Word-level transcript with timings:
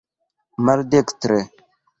maldekstre 0.65 1.39